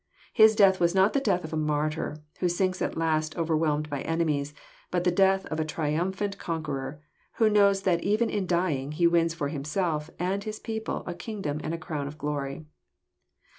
[0.33, 3.87] His death was not the death of a martyr, who sinks at last over whelmed
[3.87, 4.51] by enemies,
[4.89, 6.97] but the death of a triumphant con queror,
[7.33, 11.61] who knows that even in dying he wins for himself and his people a kingdom
[11.63, 12.65] and a crown of glory.